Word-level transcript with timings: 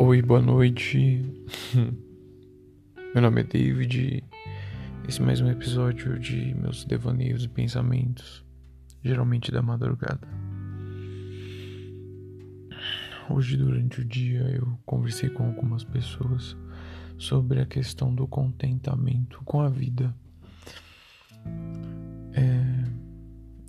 Oi, 0.00 0.22
boa 0.22 0.40
noite. 0.40 1.24
Meu 3.12 3.20
nome 3.20 3.40
é 3.40 3.42
David. 3.42 4.22
Esse 5.08 5.20
é 5.20 5.24
mais 5.24 5.40
um 5.40 5.50
episódio 5.50 6.16
de 6.20 6.54
meus 6.54 6.84
devaneios 6.84 7.42
e 7.42 7.48
pensamentos, 7.48 8.44
geralmente 9.02 9.50
da 9.50 9.60
madrugada. 9.60 10.28
Hoje, 13.28 13.56
durante 13.56 14.00
o 14.00 14.04
dia, 14.04 14.42
eu 14.42 14.78
conversei 14.86 15.30
com 15.30 15.46
algumas 15.46 15.82
pessoas 15.82 16.56
sobre 17.16 17.60
a 17.60 17.66
questão 17.66 18.14
do 18.14 18.28
contentamento 18.28 19.42
com 19.44 19.60
a 19.60 19.68
vida. 19.68 20.14
É, 22.34 22.84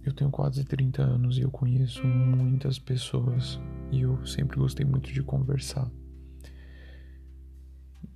eu 0.05 0.13
tenho 0.13 0.29
quase 0.29 0.63
30 0.63 1.01
anos 1.01 1.39
e 1.39 1.41
eu 1.41 1.49
conheço 1.49 2.05
muitas 2.05 2.77
pessoas 2.77 3.59
e 3.91 4.01
eu 4.01 4.23
sempre 4.27 4.59
gostei 4.59 4.85
muito 4.85 5.11
de 5.11 5.23
conversar. 5.23 5.89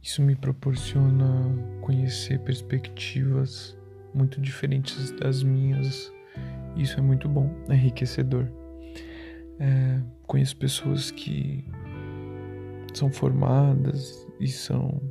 Isso 0.03 0.21
me 0.21 0.35
proporciona 0.35 1.25
conhecer 1.79 2.37
perspectivas 2.39 3.77
muito 4.13 4.41
diferentes 4.41 5.11
das 5.11 5.41
minhas. 5.41 6.11
Isso 6.75 6.99
é 6.99 7.01
muito 7.01 7.29
bom, 7.29 7.49
é 7.69 7.73
enriquecedor. 7.73 8.45
É, 9.57 10.01
conheço 10.27 10.57
pessoas 10.57 11.09
que 11.09 11.63
são 12.93 13.09
formadas 13.09 14.27
e 14.41 14.47
são 14.49 15.01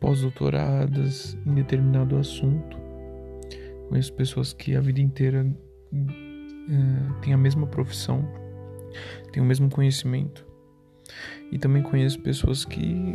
pós-doutoradas 0.00 1.38
em 1.46 1.54
determinado 1.54 2.16
assunto. 2.16 2.76
Conheço 3.88 4.12
pessoas 4.14 4.52
que 4.52 4.74
a 4.74 4.80
vida 4.80 5.00
inteira 5.00 5.46
é, 5.94 7.20
têm 7.20 7.32
a 7.32 7.38
mesma 7.38 7.68
profissão, 7.68 8.28
têm 9.30 9.40
o 9.40 9.46
mesmo 9.46 9.70
conhecimento 9.70 10.44
e 11.50 11.58
também 11.58 11.82
conheço 11.82 12.18
pessoas 12.20 12.64
que 12.64 13.14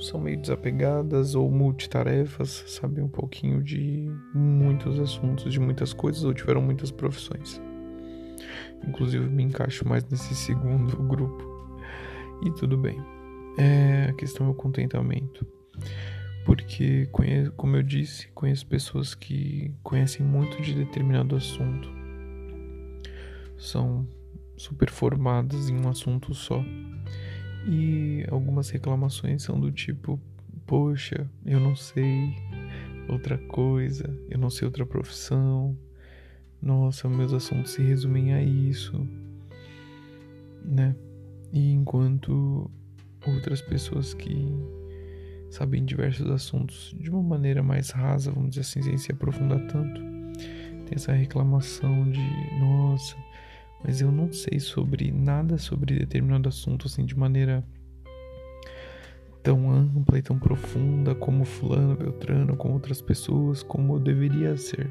são 0.00 0.20
meio 0.20 0.38
desapegadas 0.38 1.34
ou 1.34 1.50
multitarefas, 1.50 2.64
sabem 2.66 3.02
um 3.02 3.08
pouquinho 3.08 3.62
de 3.62 4.06
muitos 4.34 4.98
assuntos, 4.98 5.52
de 5.52 5.58
muitas 5.58 5.92
coisas 5.92 6.22
ou 6.24 6.34
tiveram 6.34 6.60
muitas 6.60 6.90
profissões. 6.90 7.60
Inclusive 8.86 9.26
me 9.28 9.42
encaixo 9.42 9.86
mais 9.88 10.04
nesse 10.04 10.34
segundo 10.36 10.96
grupo. 11.04 11.48
E 12.44 12.50
tudo 12.52 12.76
bem. 12.76 13.02
É, 13.58 14.08
a 14.10 14.12
questão 14.12 14.46
é 14.46 14.50
o 14.50 14.54
contentamento. 14.54 15.46
Porque, 16.44 17.06
conheço, 17.06 17.52
como 17.52 17.76
eu 17.76 17.82
disse, 17.82 18.28
conheço 18.28 18.66
pessoas 18.66 19.14
que 19.14 19.74
conhecem 19.82 20.24
muito 20.24 20.62
de 20.62 20.72
determinado 20.72 21.36
assunto. 21.36 21.88
São 23.58 24.06
super 24.56 24.90
formadas 24.90 25.68
em 25.68 25.78
um 25.78 25.88
assunto 25.88 26.32
só 26.34 26.62
e 27.68 28.24
algumas 28.30 28.70
reclamações 28.70 29.42
são 29.42 29.60
do 29.60 29.70
tipo: 29.70 30.18
Poxa, 30.66 31.28
eu 31.44 31.60
não 31.60 31.76
sei 31.76 32.34
outra 33.08 33.36
coisa, 33.36 34.08
eu 34.30 34.38
não 34.38 34.48
sei 34.48 34.66
outra 34.66 34.86
profissão. 34.86 35.76
Nossa, 36.60 37.08
meus 37.08 37.32
assuntos 37.32 37.72
se 37.72 37.82
resumem 37.82 38.32
a 38.32 38.42
isso, 38.42 39.06
né? 40.64 40.96
E 41.52 41.72
enquanto 41.72 42.70
outras 43.26 43.60
pessoas 43.60 44.14
que 44.14 44.48
sabem 45.50 45.84
diversos 45.84 46.28
assuntos 46.30 46.94
de 46.98 47.10
uma 47.10 47.22
maneira 47.22 47.62
mais 47.62 47.90
rasa, 47.90 48.32
vamos 48.32 48.50
dizer 48.50 48.62
assim, 48.62 48.82
sem 48.82 48.96
se 48.96 49.12
aprofundar 49.12 49.60
tanto, 49.66 50.00
tem 50.86 50.96
essa 50.96 51.12
reclamação 51.12 52.10
de: 52.10 52.58
Nossa, 52.58 53.16
mas 53.84 54.00
eu 54.00 54.10
não 54.10 54.32
sei 54.32 54.58
sobre 54.58 55.10
nada 55.12 55.56
sobre 55.58 55.98
determinado 55.98 56.48
assunto 56.48 56.86
assim 56.86 57.04
de 57.04 57.16
maneira 57.16 57.64
tão 59.42 59.70
ampla 59.70 60.18
e 60.18 60.22
tão 60.22 60.38
profunda 60.38 61.14
como 61.14 61.44
fulano, 61.44 61.96
Beltrano, 61.96 62.56
com 62.56 62.72
outras 62.72 63.00
pessoas, 63.00 63.62
como 63.62 63.98
deveria 63.98 64.56
ser. 64.56 64.90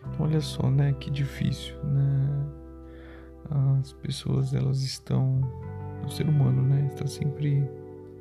Então 0.00 0.26
olha 0.26 0.40
só, 0.40 0.70
né, 0.70 0.94
que 0.98 1.10
difícil, 1.10 1.74
né? 1.84 2.46
As 3.78 3.92
pessoas 3.92 4.54
elas 4.54 4.82
estão, 4.82 5.40
o 6.04 6.08
ser 6.08 6.26
humano, 6.26 6.62
né, 6.62 6.88
está 6.90 7.06
sempre 7.06 7.62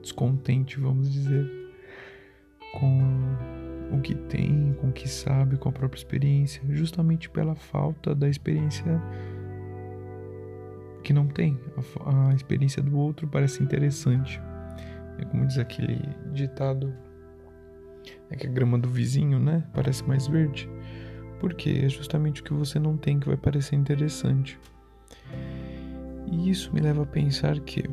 descontente, 0.01 0.79
vamos 0.79 1.09
dizer, 1.11 1.49
com 2.77 2.99
o 3.95 4.01
que 4.01 4.15
tem, 4.15 4.73
com 4.81 4.89
o 4.89 4.91
que 4.91 5.07
sabe, 5.07 5.55
com 5.57 5.69
a 5.69 5.71
própria 5.71 5.97
experiência, 5.97 6.61
justamente 6.69 7.29
pela 7.29 7.55
falta 7.55 8.13
da 8.13 8.27
experiência 8.27 9.01
que 11.11 11.13
não 11.13 11.27
tem. 11.27 11.59
A, 12.05 12.29
a 12.29 12.33
experiência 12.33 12.81
do 12.81 12.97
outro 12.97 13.27
parece 13.27 13.61
interessante. 13.61 14.41
É 15.19 15.25
como 15.25 15.45
diz 15.45 15.57
aquele 15.57 15.99
ditado: 16.33 16.93
é 18.29 18.35
que 18.35 18.47
a 18.47 18.49
grama 18.49 18.79
do 18.79 18.89
vizinho, 18.89 19.37
né, 19.37 19.63
parece 19.73 20.03
mais 20.07 20.25
verde. 20.27 20.69
Porque 21.39 21.69
é 21.83 21.89
justamente 21.89 22.41
o 22.41 22.43
que 22.43 22.53
você 22.53 22.79
não 22.79 22.95
tem 22.95 23.19
que 23.19 23.27
vai 23.27 23.35
parecer 23.35 23.75
interessante. 23.75 24.57
E 26.31 26.49
isso 26.49 26.73
me 26.73 26.79
leva 26.79 27.03
a 27.03 27.05
pensar 27.05 27.59
que 27.59 27.83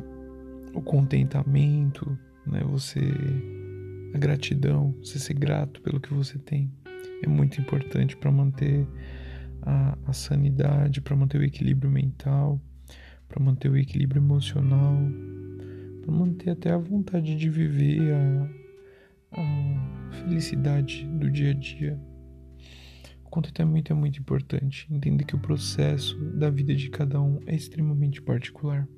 o 0.73 0.81
contentamento, 0.81 2.17
né, 2.45 2.61
você 2.63 3.01
a 4.13 4.17
gratidão, 4.17 4.95
você 5.03 5.19
ser 5.19 5.33
grato 5.33 5.81
pelo 5.81 5.99
que 5.99 6.13
você 6.13 6.37
tem, 6.39 6.71
é 7.21 7.27
muito 7.27 7.59
importante 7.59 8.15
para 8.15 8.31
manter 8.31 8.87
a, 9.61 9.97
a 10.07 10.13
sanidade, 10.13 11.01
para 11.01 11.15
manter 11.15 11.39
o 11.39 11.43
equilíbrio 11.43 11.91
mental, 11.91 12.59
para 13.29 13.41
manter 13.41 13.69
o 13.69 13.77
equilíbrio 13.77 14.19
emocional, 14.19 14.97
para 16.01 16.11
manter 16.11 16.49
até 16.49 16.71
a 16.71 16.77
vontade 16.77 17.35
de 17.35 17.49
viver 17.49 18.11
a, 18.11 18.49
a 19.39 20.11
felicidade 20.23 21.05
do 21.05 21.29
dia 21.29 21.51
a 21.51 21.53
dia. 21.53 21.99
O 23.23 23.29
contentamento 23.29 23.93
é 23.93 23.95
muito 23.95 24.19
importante. 24.19 24.87
Entender 24.91 25.23
que 25.23 25.35
o 25.35 25.39
processo 25.39 26.17
da 26.31 26.49
vida 26.49 26.73
de 26.73 26.89
cada 26.89 27.21
um 27.21 27.39
é 27.45 27.55
extremamente 27.55 28.19
particular. 28.19 28.89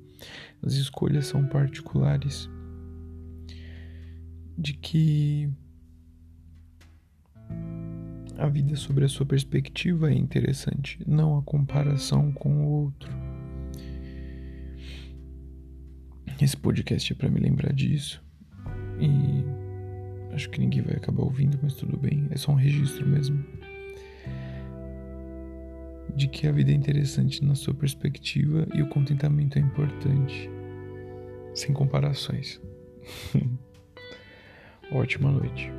As 0.62 0.72
escolhas 0.72 1.26
são 1.26 1.46
particulares. 1.46 2.48
De 4.56 4.72
que 4.72 5.50
a 8.38 8.48
vida 8.48 8.74
sobre 8.74 9.04
a 9.04 9.08
sua 9.08 9.26
perspectiva 9.26 10.10
é 10.10 10.14
interessante, 10.14 10.98
não 11.06 11.36
a 11.36 11.42
comparação 11.42 12.32
com 12.32 12.64
o 12.64 12.68
outro. 12.70 13.21
Esse 16.42 16.56
podcast 16.56 17.12
é 17.12 17.14
para 17.14 17.30
me 17.30 17.38
lembrar 17.38 17.72
disso. 17.72 18.20
E 18.98 20.34
acho 20.34 20.50
que 20.50 20.58
ninguém 20.58 20.82
vai 20.82 20.96
acabar 20.96 21.22
ouvindo, 21.22 21.56
mas 21.62 21.74
tudo 21.74 21.96
bem. 21.96 22.26
É 22.32 22.36
só 22.36 22.50
um 22.50 22.56
registro 22.56 23.06
mesmo. 23.06 23.44
De 26.16 26.26
que 26.26 26.48
a 26.48 26.52
vida 26.52 26.72
é 26.72 26.74
interessante 26.74 27.44
na 27.44 27.54
sua 27.54 27.72
perspectiva 27.72 28.66
e 28.74 28.82
o 28.82 28.88
contentamento 28.88 29.56
é 29.56 29.62
importante. 29.62 30.50
Sem 31.54 31.72
comparações. 31.72 32.60
Ótima 34.90 35.30
noite. 35.30 35.70